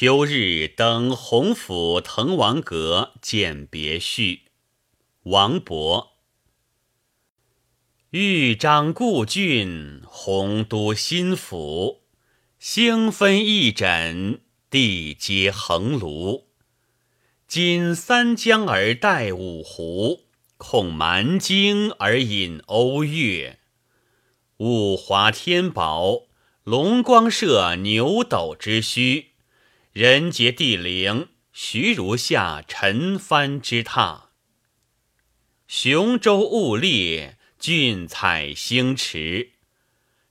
[0.00, 4.42] 秋日登洪府滕王阁见别序，
[5.24, 6.10] 王勃。
[8.10, 12.02] 豫章故郡，洪都新府。
[12.60, 14.38] 星分翼轸，
[14.70, 16.44] 地接衡庐。
[17.48, 20.26] 今三江而带五湖，
[20.56, 23.58] 控蛮荆而引瓯越。
[24.58, 26.28] 物华天宝，
[26.62, 29.24] 龙光射牛斗之墟。
[29.98, 34.26] 人杰地灵，徐如下陈蕃之榻。
[35.66, 39.54] 雄州雾列，俊采星驰。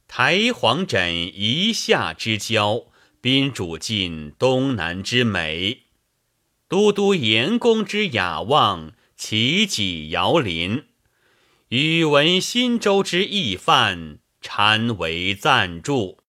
[0.07, 2.85] 台隍枕夷夏之交，
[3.19, 5.87] 宾主尽东南之美。
[6.69, 10.85] 都督阎公之雅望，齐己遥临。
[11.67, 16.19] 宇文新州之义范，参为赞助。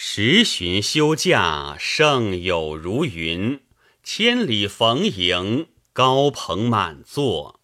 [0.00, 3.58] 十旬休假，胜友如云；
[4.04, 7.58] 千里逢迎，高朋满座。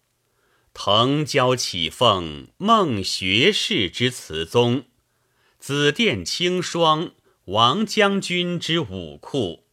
[0.73, 4.81] 腾蛟起凤，孟学士之词宗；
[5.59, 7.13] 紫殿清霜，
[7.45, 9.63] 王将军之武库。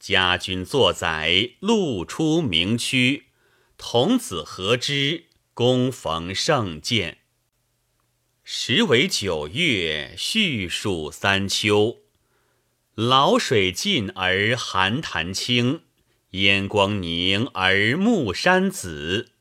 [0.00, 3.26] 家君作宰，路出名区；
[3.76, 7.18] 童子何知，恭逢盛饯。
[8.50, 11.98] 时为九月，序属三秋。
[12.96, 15.82] 潦水尽而寒潭清，
[16.30, 19.32] 烟光凝而暮山紫。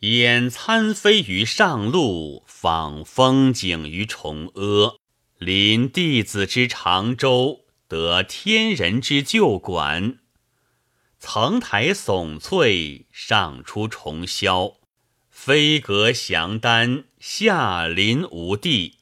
[0.00, 4.96] 掩参飞于上路，访风景于崇阿。
[5.38, 10.18] 临帝子之长洲，得天人之旧馆。
[11.20, 14.78] 层台耸翠，上出重霄。
[15.38, 18.94] 飞阁祥丹，下临无地；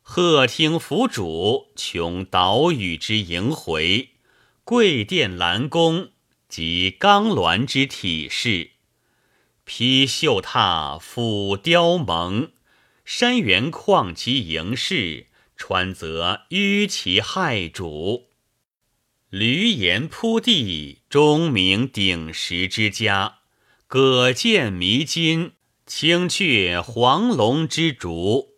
[0.00, 4.10] 鹤汀凫渚，穷岛屿之萦回；
[4.64, 6.10] 桂殿兰宫，
[6.48, 8.70] 及冈峦之体势。
[9.64, 12.50] 披绣闼，俯雕甍，
[13.04, 18.22] 山原旷其盈视，川泽纡其骇瞩。
[19.32, 23.37] 闾阎扑地，钟鸣鼎食之家。
[23.90, 25.52] 葛剑迷津，
[25.86, 28.48] 青雀黄龙之竹；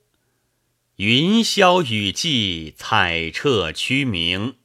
[0.96, 4.56] 云霄雨霁，彩彻区明。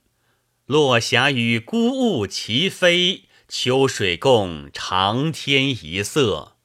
[0.65, 6.55] 落霞与孤鹜齐飞，秋水共长天一色。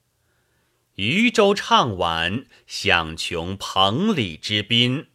[0.94, 5.08] 渔舟唱晚，响穷彭蠡之滨；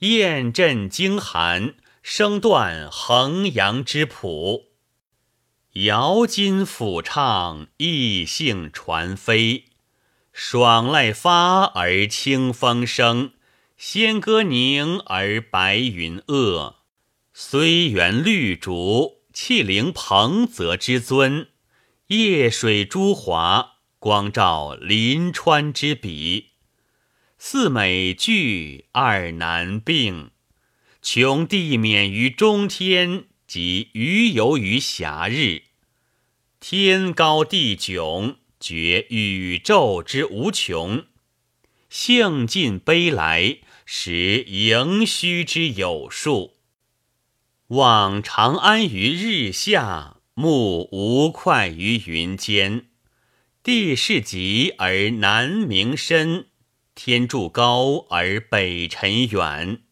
[0.00, 4.67] 雁阵惊寒，声断衡阳之浦。
[5.84, 9.66] 瑶金抚唱，逸兴传飞；
[10.32, 13.30] 爽籁发而清风生，
[13.76, 16.76] 仙歌凝而白云遏。
[17.32, 21.46] 虽园绿竹，气凌彭泽之尊；
[22.08, 26.54] 夜水朱华，光照临川之笔。
[27.38, 30.32] 四美具，二难并，
[31.00, 33.26] 穷地免于中天。
[33.46, 35.62] 及余游于暇日，
[36.60, 41.04] 天高地迥，觉宇宙之无穷；
[41.88, 46.54] 兴尽悲来，识盈虚之有数。
[47.68, 52.86] 望长安于日下，目无快于云间。
[53.62, 56.46] 地势极而南溟深，
[56.96, 59.82] 天柱高而北辰远。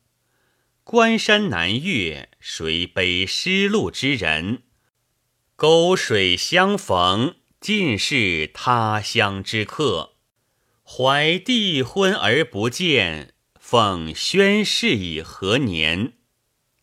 [0.83, 4.65] 关山难越，谁悲失路之人？
[5.57, 10.13] 沟水相逢，尽是他乡之客。
[10.85, 16.13] 怀帝昏而不见，奉宣室以何年？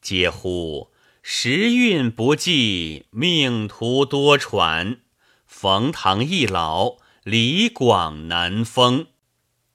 [0.01, 0.91] 嗟乎！
[1.22, 4.97] 时运不济，命途多舛。
[5.45, 9.06] 冯唐易老，李广难封。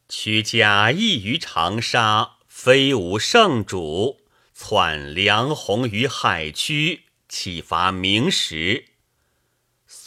[0.08, 2.32] 屈家邑于长沙。
[2.48, 4.22] 非无圣主，
[4.52, 8.86] 窜梁鸿于海曲，启发明时。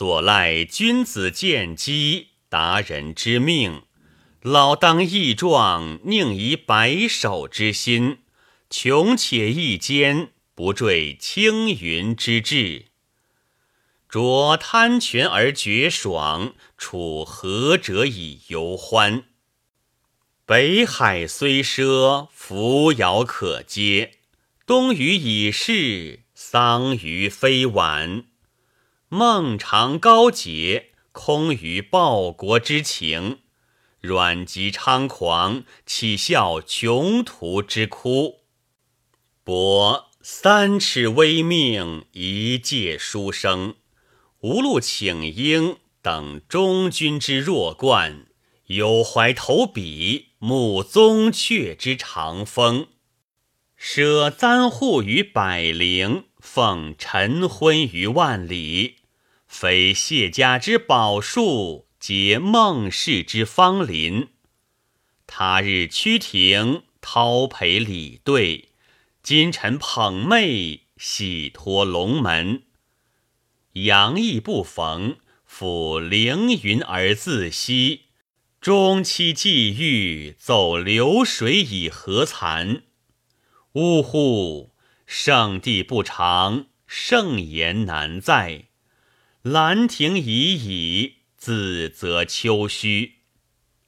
[0.02, 3.84] 所赖君子见机，达人之命。
[4.42, 8.18] 老当益壮，宁移白首之心。
[8.68, 12.86] 穷且益坚，不坠青云之志。
[14.10, 19.26] 濯贪泉而觉爽，处涸辙以犹欢。
[20.48, 24.14] 北海虽赊，扶摇可接；
[24.66, 28.26] 东隅已逝，桑榆非晚。
[29.14, 33.40] 孟尝高洁，空余报国之情；
[34.00, 38.44] 阮籍猖狂，岂效穷途之哭？
[39.44, 43.76] 伯三尺微命，一介书生，
[44.40, 48.28] 无路请缨，等中军之弱冠，
[48.68, 52.88] 有怀投笔，慕宗悫之长风，
[53.76, 59.00] 舍簪笏于百龄，奉晨昏于万里。
[59.52, 64.30] 非谢家之宝树，皆孟氏之芳邻。
[65.28, 68.70] 他日趋庭，叨陪礼对；
[69.22, 72.64] 今晨捧袂，喜托龙门。
[73.74, 75.18] 阳意不逢，
[75.48, 78.06] 抚凌云而自惜。
[78.62, 82.84] 终期既遇，走流水以何惭？
[83.74, 84.72] 呜呼！
[85.06, 88.71] 圣地不长，圣言难在。
[89.44, 93.14] 兰亭已矣，自则丘墟。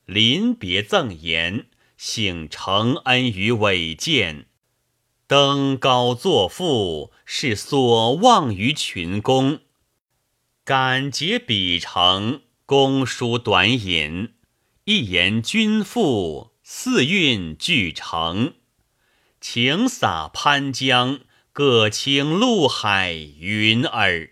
[0.08, 4.48] 临别赠言，幸承恩于伟饯。
[5.28, 9.60] 登高作赋，是所望于群公。
[10.64, 14.34] 敢结笔成，公书短引。
[14.86, 18.56] 一言均赋，四韵俱成。
[19.40, 21.20] 晴洒潘江，
[21.52, 24.32] 各倾陆海云耳。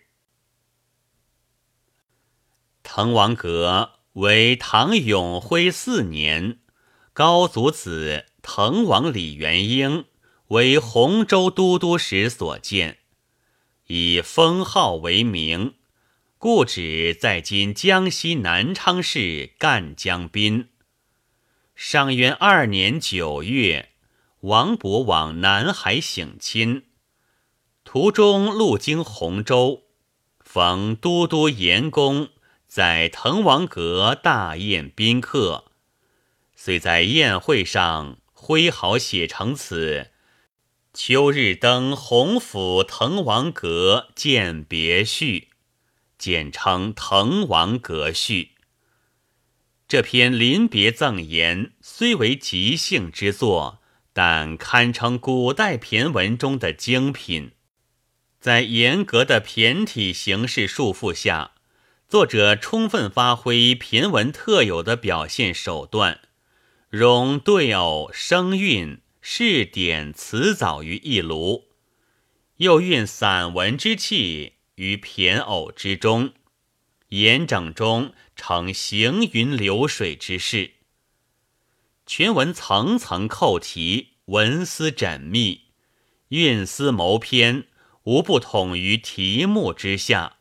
[2.93, 6.59] 滕王阁为唐永徽四年，
[7.13, 10.03] 高祖子滕王李元婴
[10.47, 12.97] 为洪州都督时所建，
[13.87, 15.75] 以封号为名，
[16.37, 20.67] 故址在今江西南昌市赣江滨。
[21.73, 23.91] 上元二年九月，
[24.41, 26.83] 王勃往南海省亲，
[27.85, 29.83] 途中路经洪州，
[30.41, 32.27] 逢都督严公。
[32.71, 35.65] 在滕王阁大宴宾客，
[36.55, 40.07] 遂在宴会上挥毫写成此
[40.97, 45.39] 《秋日登洪府滕王阁饯别序》，
[46.17, 48.43] 简称《滕王阁序》。
[49.89, 53.81] 这篇临别赠言虽为即兴之作，
[54.13, 57.51] 但堪称古代骈文中的精品。
[58.39, 61.51] 在严格的骈体形式束缚下。
[62.11, 66.19] 作者充分发挥骈文特有的表现手段，
[66.89, 71.69] 融对偶、声韵、试点、词藻于一炉，
[72.57, 76.33] 又蕴散文之气于骈偶之中，
[77.07, 80.71] 严整中成行云流水之势。
[82.05, 85.61] 全文层层扣题，文思缜密，
[86.27, 87.67] 韵思谋篇，
[88.03, 90.39] 无不统于题目之下。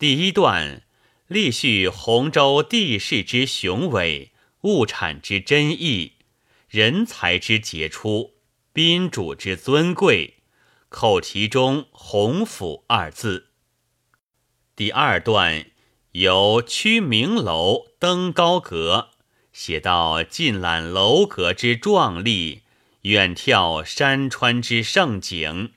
[0.00, 0.80] 第一段，
[1.26, 4.32] 立叙洪州地势之雄伟，
[4.62, 6.12] 物产之珍异，
[6.70, 8.32] 人才之杰出，
[8.72, 10.36] 宾主之尊贵，
[10.88, 13.48] 口题中“洪府”二字。
[14.74, 15.66] 第二段，
[16.12, 19.10] 由曲明楼登高阁，
[19.52, 22.62] 写到尽览楼阁之壮丽，
[23.02, 25.72] 远眺山川之胜景。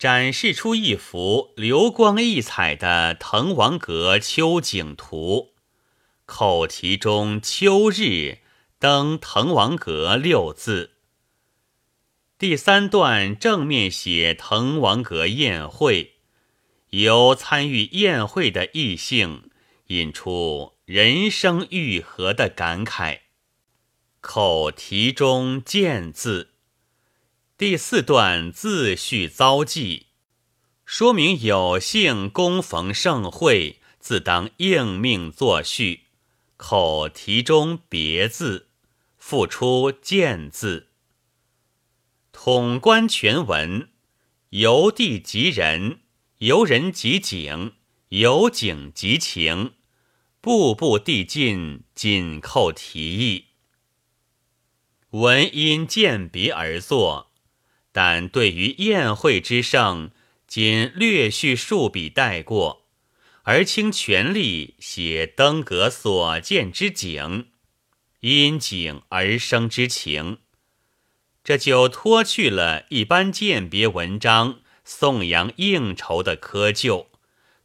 [0.00, 5.52] 展示出一幅流光溢彩的滕王阁秋景图，
[6.24, 8.38] 口题中“秋日
[8.78, 10.92] 登滕王阁”六字。
[12.38, 16.14] 第三段正面写滕王阁宴会，
[16.88, 19.50] 由参与宴会的异性
[19.88, 23.18] 引出人生愈合的感慨，
[24.22, 26.54] 口题中“见”字。
[27.60, 30.06] 第四段自叙遭际，
[30.86, 36.04] 说明有幸恭逢盛会，自当应命作序。
[36.56, 38.68] 口题中别字，
[39.18, 40.86] 复出见字。
[42.32, 43.90] 统观全文，
[44.48, 46.00] 由地及人，
[46.38, 47.74] 由人及景，
[48.08, 49.74] 由景及情，
[50.40, 53.48] 步步递进，紧扣题意。
[55.10, 57.29] 文因见别而作。
[57.92, 60.10] 但对于宴会之盛，
[60.46, 62.86] 仅略叙数笔带过，
[63.42, 67.48] 而倾全力写登阁所见之景，
[68.20, 70.38] 因景而生之情，
[71.42, 77.06] 这就脱去了一般饯别文章颂扬应酬的窠臼，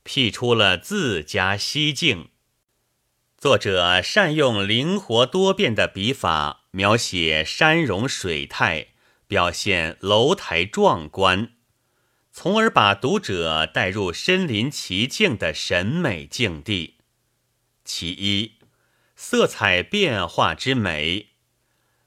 [0.03, 2.29] 辟出了自家西境。
[3.38, 8.88] 作者善用灵活多变的笔法，描写山容水态。
[9.27, 11.53] 表现楼台壮观，
[12.32, 16.98] 从而把读者带入身临其境的审美境地。
[17.84, 18.53] 其一，
[19.15, 21.29] 色彩变化之美。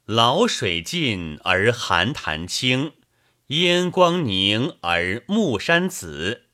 [0.04, 2.92] 老水尽而寒潭清，
[3.48, 6.46] 烟光凝而暮山紫。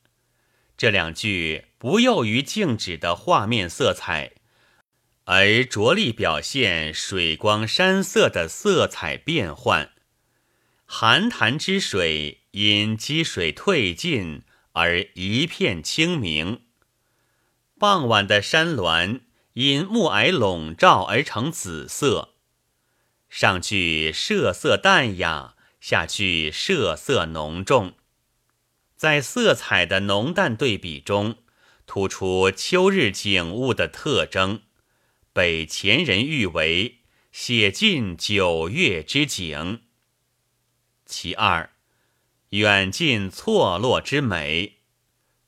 [0.76, 4.33] 这两句不囿于静止的画面色彩，
[5.25, 9.94] 而着力表现水光山色的色彩变换。
[10.87, 16.62] 寒潭之水因积水退尽而一片清明。
[17.79, 19.21] 傍晚的山峦
[19.55, 22.35] 因暮霭笼罩而成紫色。
[23.29, 27.95] 上句设色淡雅，下句设色浓重。
[28.95, 31.38] 在色彩的浓淡对比中，
[31.87, 34.62] 突出秋日景物的特征，
[35.33, 37.00] 被前人誉为
[37.33, 39.81] 写尽九月之景。
[41.16, 41.71] 其二，
[42.49, 44.78] 远近错落之美，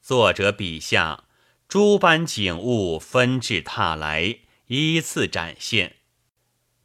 [0.01, 1.25] 作者笔下
[1.67, 5.97] 诸般景物纷至沓来，依次展现，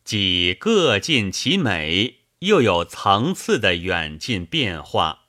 [0.04, 5.26] 既各尽其美，又有层次的远近变化。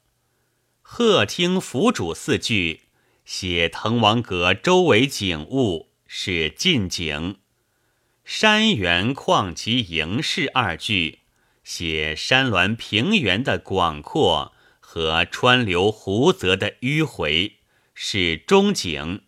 [0.80, 2.84] 鹤听府主四句
[3.26, 7.36] 写滕王阁周围景物是近景，
[8.24, 11.18] 山原旷其营室二句
[11.62, 17.58] 写山峦平原的广阔和川流湖泽的迂回
[17.94, 19.22] 是中景。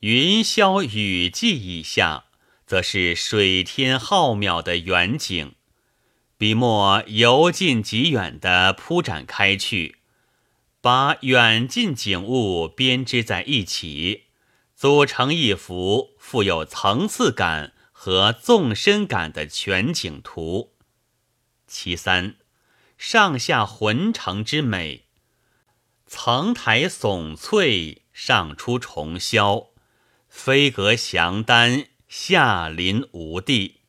[0.00, 2.24] 云霄雨霁以下，
[2.66, 5.54] 则是水天浩渺的远景，
[6.36, 9.96] 笔墨由近及远的铺展开去。
[10.80, 14.24] 把远近景物编织在一起，
[14.76, 20.73] 组成一幅富有层次感和纵深感的全景图。
[21.74, 22.36] 其三，
[22.96, 25.06] 上下浑成之美，
[26.06, 29.70] 层台耸翠，上出重霄，
[30.28, 33.80] 飞阁翔丹，下临无地。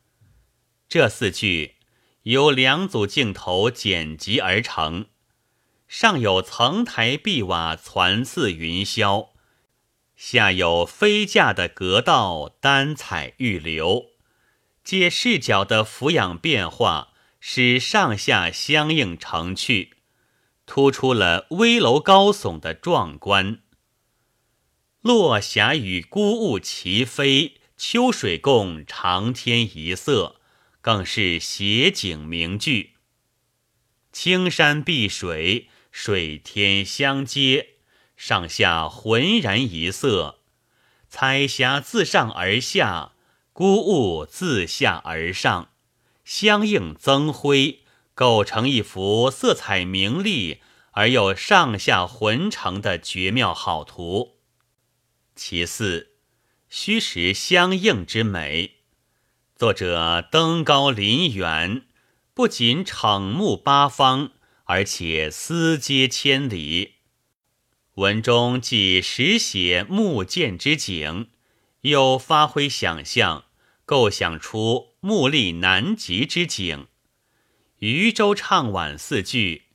[0.90, 1.76] 这四句
[2.24, 5.06] 由两组镜头剪辑而成。
[5.88, 9.30] 上有层台碧瓦攒似云霄，
[10.16, 14.08] 下有飞架的阁道丹彩玉流，
[14.84, 17.14] 借视角的俯仰变化，
[17.48, 19.98] 使上下相映成趣，
[20.66, 23.60] 突出了危楼高耸的壮观。
[25.02, 30.42] 落霞与孤鹜齐飞，秋水共长天一色，
[30.82, 32.94] 更是写景名句。
[34.12, 35.70] 青山碧水。
[35.92, 37.76] 水天相接，
[38.18, 40.40] 上下浑然一色；
[41.08, 43.14] 彩霞自上而下，
[43.54, 45.70] 孤鹜自下而上，
[46.26, 50.60] 相映增辉，构成一幅色彩明丽
[50.92, 54.40] 而又上下浑成的绝妙好图。
[55.36, 56.10] 其四，
[56.68, 58.80] 虚实相应之美。
[59.56, 61.86] 作者登高临远，
[62.34, 64.32] 不仅敞目八方。
[64.68, 66.96] 而且思接千里，
[67.98, 71.30] 文中既实写木剑之景，
[71.82, 73.46] 又发挥想象，
[73.86, 76.88] 构想出目力难及之景。
[77.78, 79.66] 渔舟唱晚四句，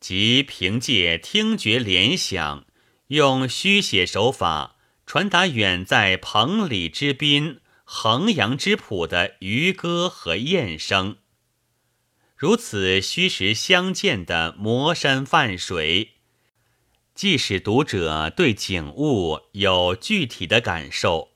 [0.00, 2.66] 即凭借听觉联想，
[3.06, 4.74] 用虚写手法
[5.06, 11.18] 传达远在彭蠡之滨、衡阳之浦的渔歌和雁声。
[12.36, 16.14] 如此虚实相间的磨山泛水，
[17.14, 21.28] 既使读者对景物有具体的感受，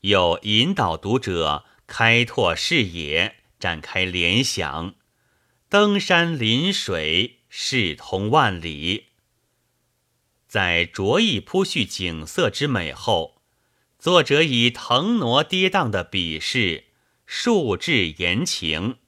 [0.00, 4.94] 又引导读者开拓视野、展开联想。
[5.68, 9.06] 登山临水，视通万里。
[10.46, 13.42] 在着意铺叙景色之美后，
[13.98, 16.84] 作者以腾挪跌宕的笔势，
[17.26, 18.98] 述志言情。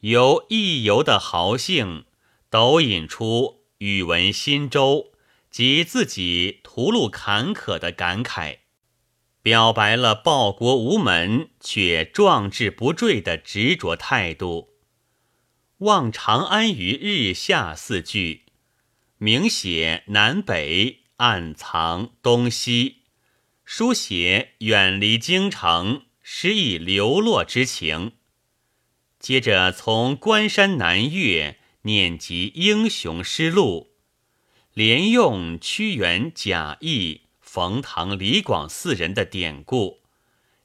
[0.00, 2.04] 由溢游的豪兴，
[2.48, 5.12] 抖引出语文新舟
[5.50, 8.58] 及自己途路坎坷的感慨，
[9.44, 14.70] 表白了报国无门却壮志不坠的执着态度。
[15.80, 18.44] 望长安于日下四句，
[19.18, 23.02] 明写南北，暗藏东西，
[23.66, 28.12] 书写远离京城，失意流落之情。
[29.18, 33.90] 接着从关山南岳念及英雄失路，
[34.72, 37.23] 连用屈原、贾谊、
[37.54, 40.00] 冯唐、李广四人的典故，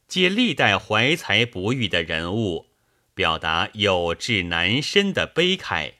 [0.08, 2.72] 借历代怀才不遇的人物，
[3.14, 5.94] 表达有志难伸的悲慨，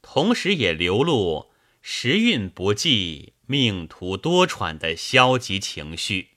[0.00, 1.50] 同时也流露
[1.82, 6.28] 时运不济、命途多舛的消极情绪。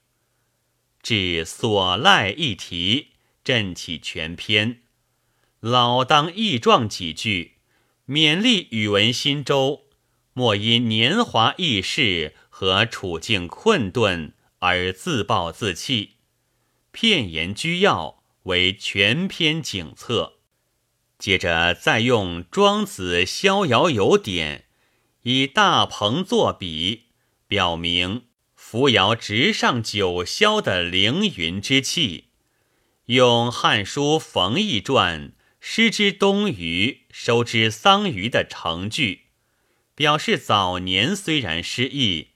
[1.02, 3.12] 至所赖一题，
[3.42, 4.82] 振起全篇。
[5.62, 7.54] 老当益壮几句，
[8.06, 9.84] 勉励宇文新州，
[10.34, 16.18] 莫因年华易逝和处境困顿而自暴自弃。
[16.92, 20.34] 片言居要为全篇景策。
[21.18, 24.66] 接着再用《庄子·逍遥游》典，
[25.24, 27.06] 以大鹏作比，
[27.48, 32.26] 表明扶摇直上九霄的凌云之气；
[33.06, 39.22] 用《汉书·冯异传》失之东隅，收之桑榆的成句，
[39.96, 42.28] 表示早年虽然失意，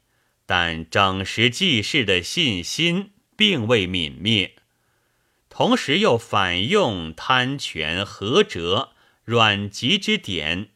[0.46, 4.56] 但整实记事的信心并未泯灭。
[5.50, 8.92] 同时又反用贪权和折
[9.24, 10.70] 软急之典，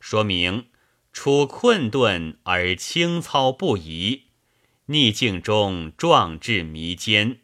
[0.00, 0.66] 说明
[1.12, 4.24] 处困顿而清操不移，
[4.86, 7.38] 逆境中壮志弥坚。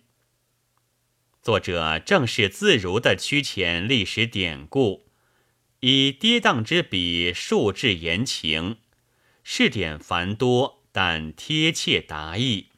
[1.41, 5.07] 作者正是自如的曲遣历史典故，
[5.79, 8.79] 以跌宕之笔述至言情，
[9.45, 12.69] 事点繁多，但贴切达意，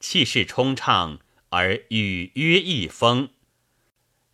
[0.00, 1.18] 气势冲畅。
[1.50, 3.28] 而语约一风，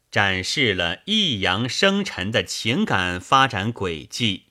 [0.08, 4.44] 展示了抑扬生沉的情感发展轨迹，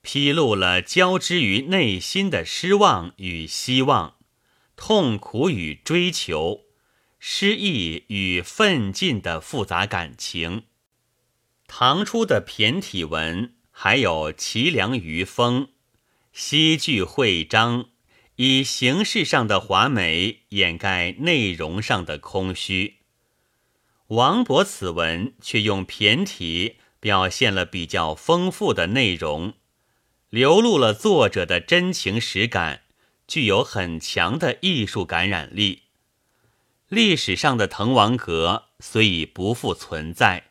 [0.00, 4.16] 披露了交织于内心的失望与希望、
[4.76, 6.62] 痛苦与追求、
[7.18, 10.62] 失意与奋进的复杂感情。
[11.66, 15.68] 唐初的骈体文还有奇梁余风，
[16.32, 17.90] 西句会章。
[18.36, 22.96] 以形式上的华美掩盖内容上的空虚，
[24.08, 29.54] 王勃此文却用骈体表现了比较丰富的内容，
[30.28, 32.82] 流露了作者的真情实感，
[33.26, 35.84] 具有很强的艺术感染力。
[36.88, 40.50] 历史上的滕王阁虽已不复存在，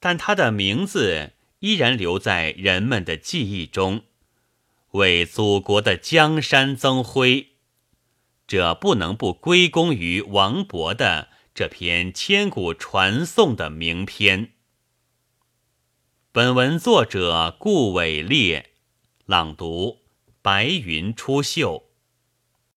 [0.00, 4.02] 但它的名字依然留在人们的记忆中。
[4.94, 7.48] 为祖国的江山增辉，
[8.46, 14.52] 这不能不归功于王勃的这篇千古传颂的名篇。
[16.30, 18.70] 本文作者顾伟烈，
[19.26, 20.02] 朗读：
[20.40, 21.82] 白云出岫。